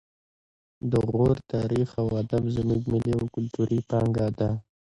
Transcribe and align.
د 0.91 0.93
غور 1.09 1.37
تاریخ 1.53 1.89
او 2.01 2.07
ادب 2.21 2.43
زموږ 2.57 2.81
ملي 2.91 3.13
او 3.19 3.25
کلتوري 3.35 3.79
پانګه 3.89 4.27
ده 4.39 4.49